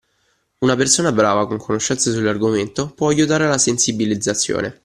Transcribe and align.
Una 0.61 0.75
persona 0.75 1.11
brava 1.11 1.45
con 1.45 1.57
conoscenze 1.59 2.11
sull’argomento 2.11 2.91
può 2.91 3.09
aiutare 3.09 3.43
nella 3.43 3.59
sensibilizzazione 3.59 4.79